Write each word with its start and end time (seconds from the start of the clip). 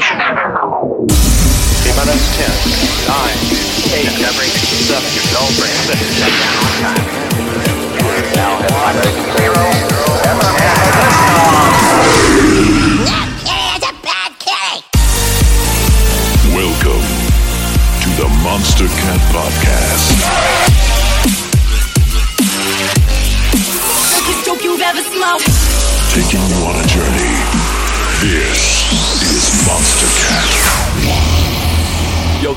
T 0.00 0.06
minus 1.92 2.24
10, 2.32 2.48
9, 3.04 3.36
8, 3.92 4.24
every 4.24 4.48
7, 4.48 4.96
go 5.28 5.44
for 5.60 5.69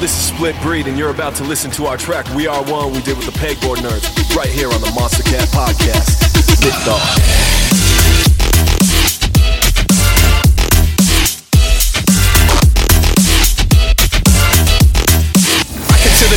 this 0.03 0.31
is 0.31 0.37
Splitbreed, 0.37 0.87
and 0.87 0.97
you're 0.97 1.11
about 1.11 1.33
to 1.33 1.45
listen 1.45 1.71
to 1.71 1.85
our 1.85 1.95
track 1.95 2.27
We 2.35 2.45
Are 2.45 2.61
One 2.65 2.91
we 2.91 2.99
did 3.03 3.15
with 3.15 3.25
the 3.25 3.31
Pegboard 3.39 3.77
Nerds 3.77 4.35
right 4.35 4.49
here 4.49 4.67
on 4.67 4.81
the 4.81 4.87
Monstercat 4.87 5.47
Podcast. 5.55 6.19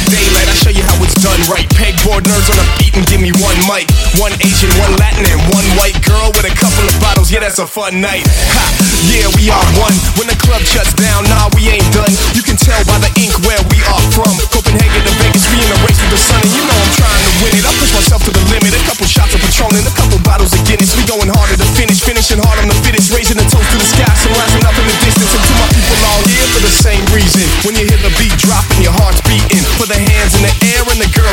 Daylight, 0.07 0.47
I 0.47 0.55
show 0.55 0.71
you 0.71 0.83
how 0.83 1.03
it's 1.03 1.15
done 1.19 1.41
right. 1.51 1.67
Pegboard 2.07 2.23
nerds 2.23 2.47
on 2.55 2.63
a 2.63 2.67
beat 2.79 2.95
and 2.95 3.03
give 3.11 3.19
me 3.19 3.35
one 3.43 3.59
mic. 3.67 3.91
One 4.23 4.31
Asian, 4.39 4.71
one 4.79 4.95
Latin, 4.95 5.27
and 5.27 5.43
one 5.51 5.67
white 5.75 5.99
girl 6.07 6.31
with 6.39 6.47
a 6.47 6.55
couple 6.55 6.87
of 6.87 6.95
bottles. 7.03 7.35
Yeah, 7.35 7.43
that's 7.43 7.59
a 7.59 7.67
fun 7.67 7.99
night. 7.99 8.23
Ha! 8.55 8.63
Yeah, 9.11 9.27
we 9.35 9.51
are 9.51 9.67
one. 9.75 9.91
When 10.15 10.31
the 10.31 10.39
club 10.39 10.63
shuts 10.63 10.95
down, 10.95 11.27
nah, 11.27 11.51
we 11.59 11.67
ain't 11.67 11.87
done. 11.91 12.15
You 12.31 12.47
can 12.47 12.55
tell 12.55 12.79
by 12.87 13.03
the 13.03 13.11
ink 13.19 13.35
where 13.43 13.59
we 13.75 13.83
are 13.91 14.03
from. 14.15 14.31
Copenhagen 14.55 15.03
to 15.03 15.13
Vegas, 15.19 15.51
we 15.51 15.59
in 15.59 15.67
a 15.67 15.79
race 15.83 15.99
with 15.99 16.15
the 16.15 16.21
sun, 16.23 16.39
and 16.47 16.53
you 16.55 16.63
know 16.63 16.79
I'm 16.79 16.95
trying 16.95 17.23
to 17.27 17.33
win 17.43 17.53
it. 17.59 17.67
I 17.67 17.75
push 17.75 17.91
myself 17.91 18.23
to 18.23 18.31
the 18.31 18.45
limit. 18.55 18.71
A 18.71 18.83
couple 18.87 19.07
shots 19.11 19.35
of 19.35 19.43
Patron 19.43 19.75
and 19.75 19.87
a 19.91 19.95
couple 19.99 20.23
bottles 20.23 20.55
of 20.55 20.63
Guinness. 20.63 20.95
We 20.95 21.03
going 21.11 21.27
harder 21.27 21.59
to 21.59 21.69
finish, 21.75 22.07
finishing 22.07 22.39
hard 22.39 22.63
on 22.63 22.71
the 22.71 22.79
fittest, 22.87 23.11
raising 23.11 23.35
the 23.35 23.47
toast 23.51 23.67
to 23.67 23.79
the 23.83 23.89
sky, 23.99 24.15
so 24.15 24.31
rising 24.31 24.63
up 24.63 24.79
in 24.79 24.87
the 24.87 24.95
distance. 25.03 25.35
And 25.35 25.43
to 25.43 25.55
my 25.59 25.69
people 25.75 25.99
all 26.07 26.23
here 26.31 26.47
for 26.55 26.63
the 26.63 26.71
same 26.71 27.03
reason. 27.11 27.43
When 27.67 27.75
you 27.75 27.83
hear 27.83 27.99
the 27.99 28.15
beat 28.15 28.35
dropping, 28.39 28.87
your 28.87 28.95
heart's 28.95 29.06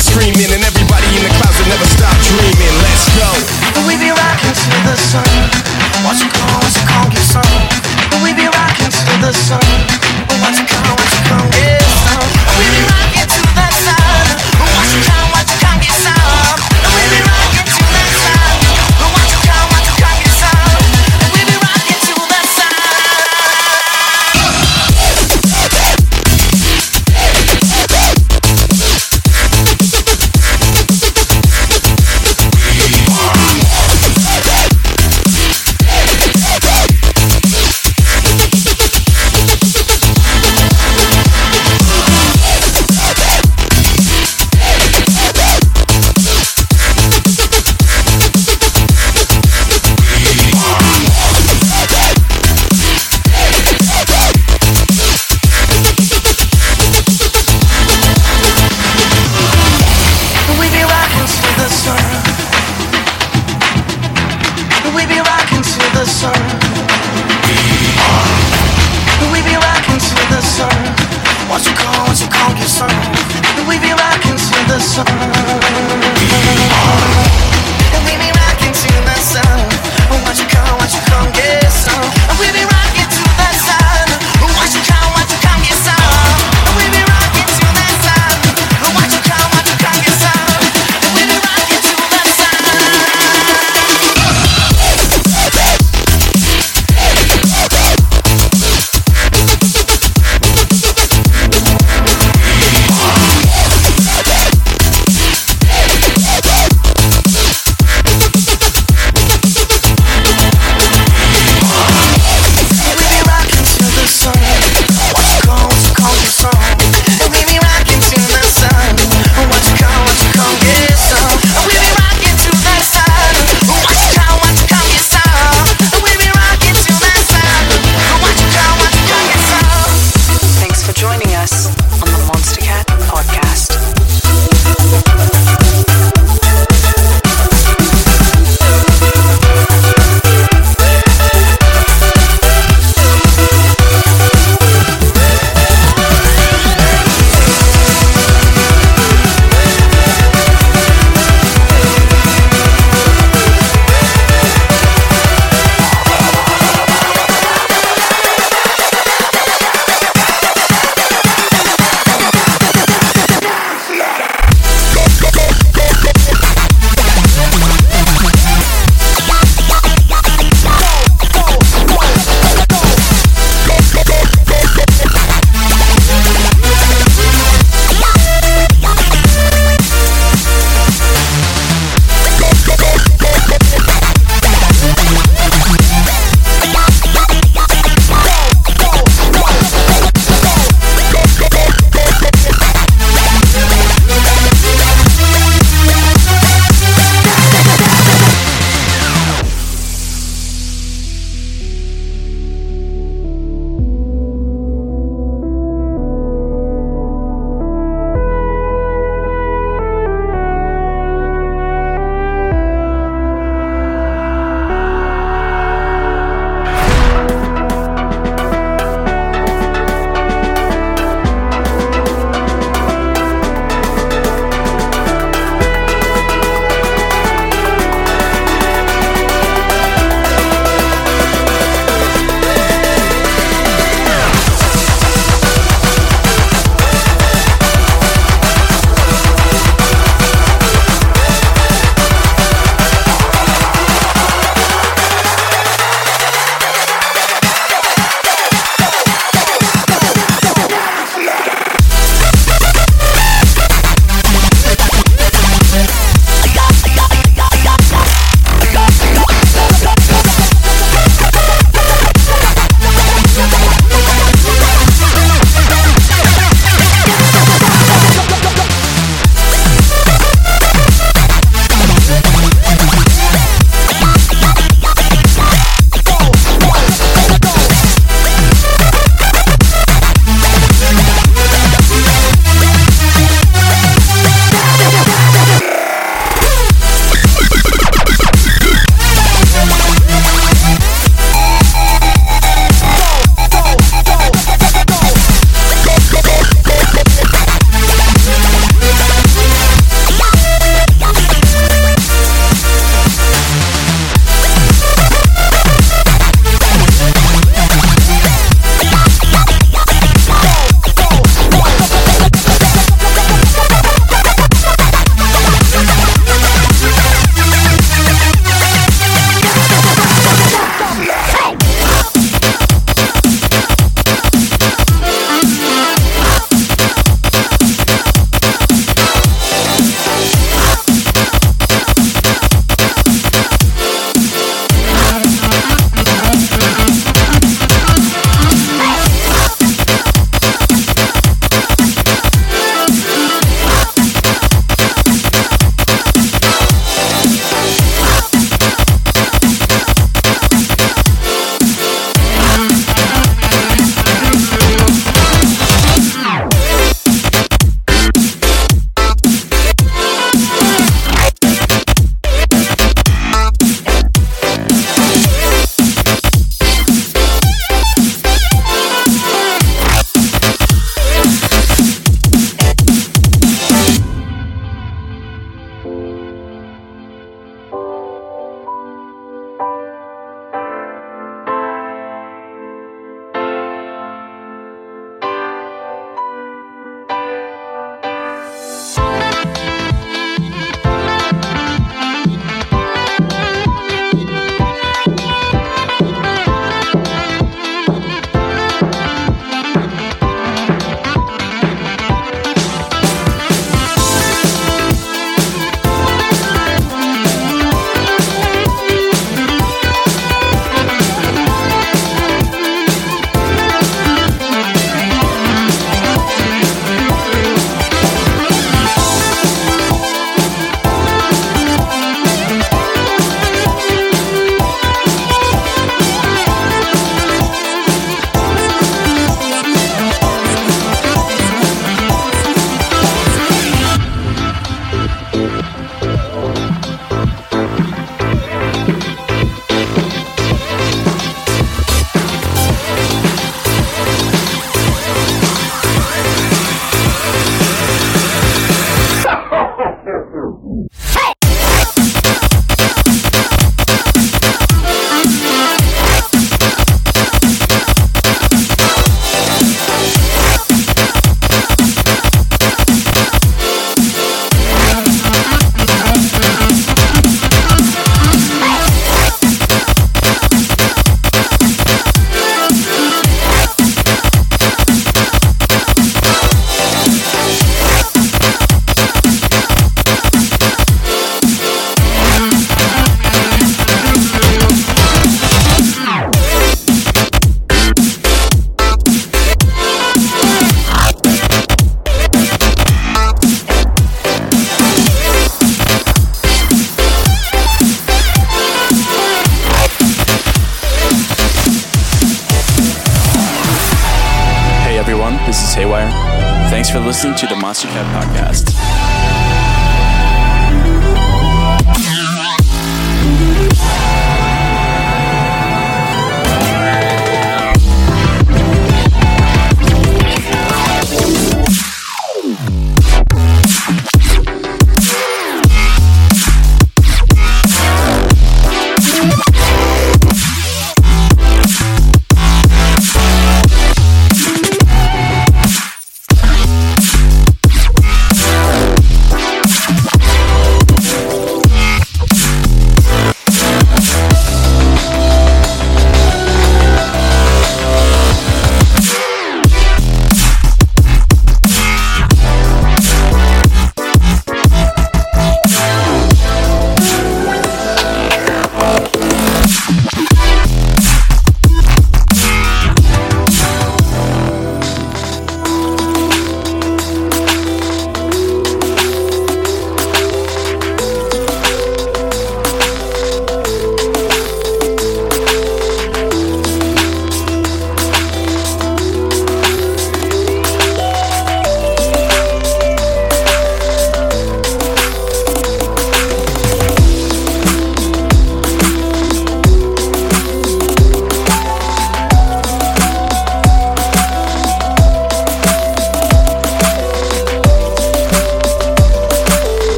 screaming, 0.00 0.50
and 0.52 0.64
everybody 0.64 1.06
in 1.16 1.22
the 1.22 1.32
clouds 1.36 1.56
will 1.60 1.68
never 1.68 1.88
stop 1.92 2.16
dreaming. 2.32 2.74
Let's 2.80 3.06
go. 3.16 3.28
We 3.86 3.96
be 4.00 4.10
rocking 4.10 4.54
to 4.56 4.72
the 4.88 4.96
sun. 4.96 5.28
Watch 6.04 6.24
it 6.24 6.32
come, 6.32 6.48
watch 6.64 6.76
it 6.76 6.86
come, 6.88 7.08
get 7.10 7.24
some. 7.28 8.22
We 8.24 8.32
be 8.32 8.48
rocking 8.48 8.90
to 8.90 9.12
the 9.20 9.32
sun. 9.32 9.99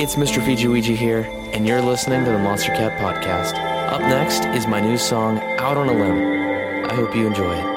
It's 0.00 0.16
Mr. 0.16 0.42
Fijiwiji 0.42 0.96
here, 0.96 1.28
and 1.52 1.66
you're 1.66 1.82
listening 1.82 2.24
to 2.24 2.30
the 2.30 2.38
Monstercat 2.38 2.96
Podcast. 2.96 3.52
Up 3.92 4.00
next 4.00 4.46
is 4.46 4.66
my 4.66 4.80
new 4.80 4.96
song, 4.96 5.38
Out 5.58 5.76
on 5.76 5.90
a 5.90 5.92
Limb. 5.92 6.86
I 6.90 6.94
hope 6.94 7.14
you 7.14 7.26
enjoy 7.26 7.54
it. 7.54 7.69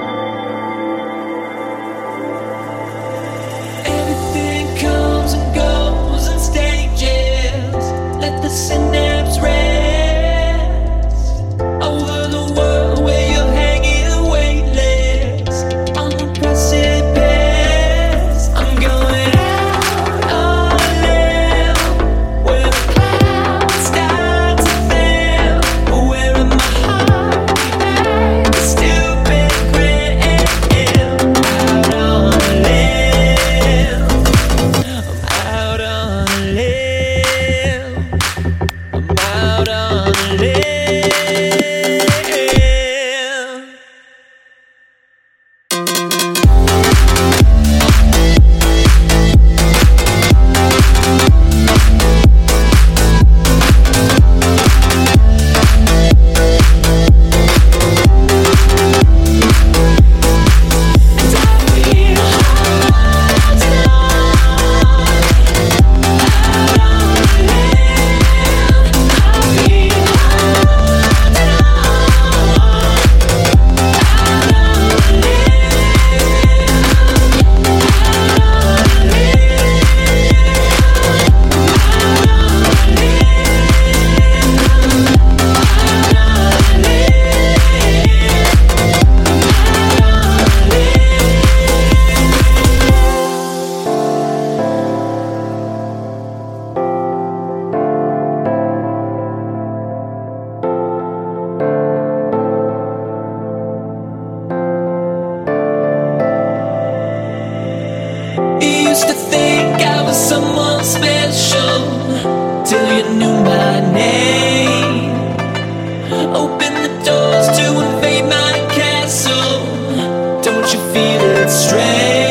feel 120.93 121.21
it 121.41 121.49
straight 121.49 122.22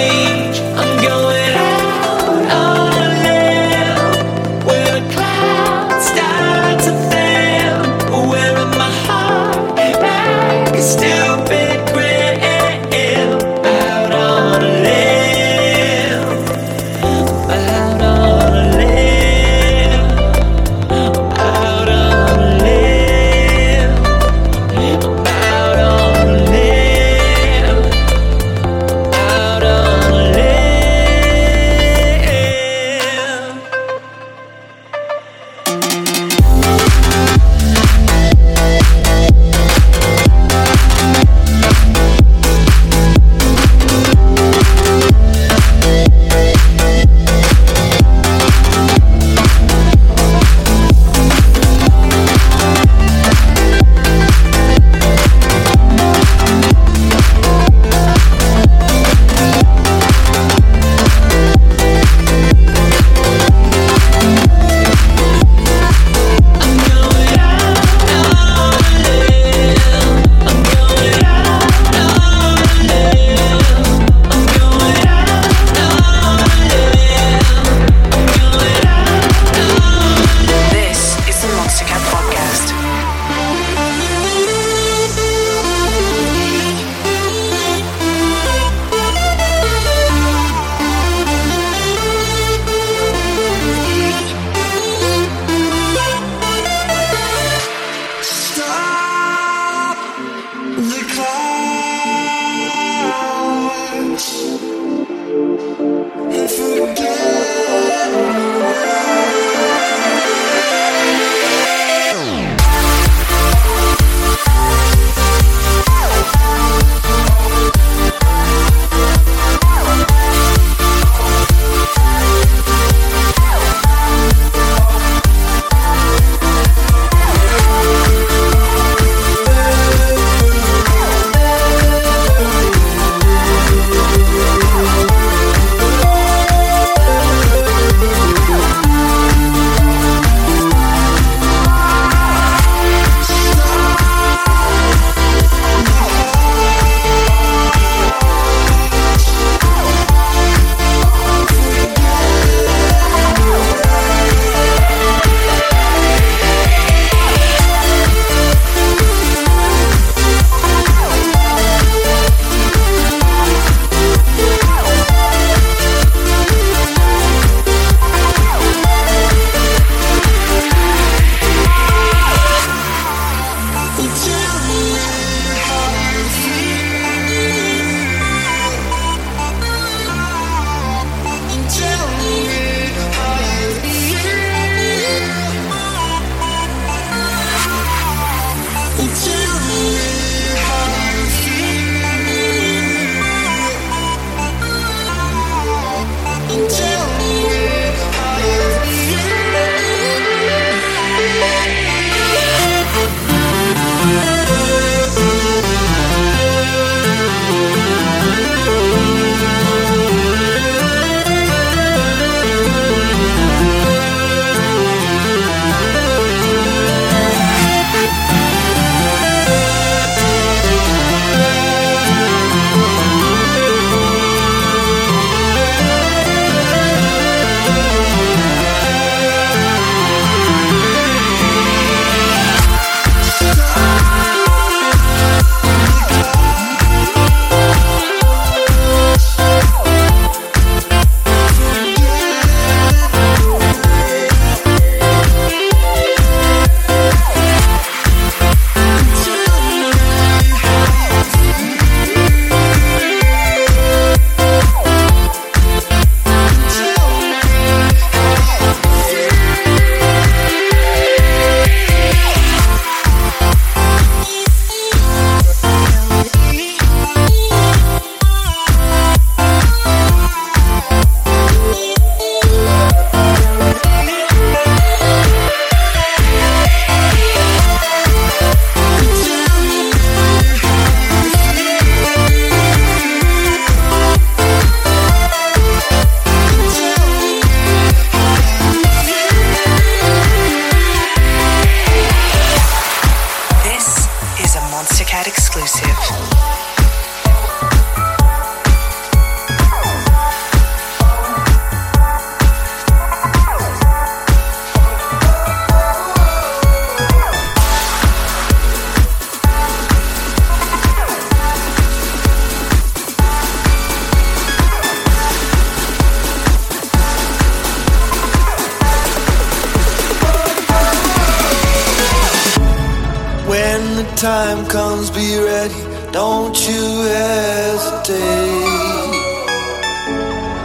time 324.52 324.66
comes, 324.66 325.10
be 325.10 325.38
ready. 325.38 325.80
Don't 326.12 326.56
you 326.68 326.84
hesitate. 327.16 328.18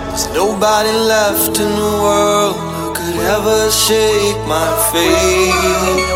There's 0.09 0.27
nobody 0.33 0.91
left 1.13 1.59
in 1.59 1.71
the 1.83 1.93
world 2.05 2.55
who 2.55 2.93
could 2.97 3.17
ever 3.35 3.71
shake 3.71 4.39
my 4.55 4.69
faith. 4.91 6.07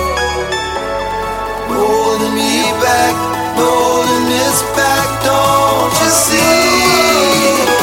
Holding 1.69 2.35
me 2.35 2.55
back, 2.85 3.15
holding 3.55 4.25
this 4.35 4.61
back, 4.75 5.07
don't 5.23 5.93
you 6.03 6.11
see? 6.25 7.80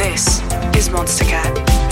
This 0.00 0.40
is 0.74 0.88
Monstercat. 0.88 1.89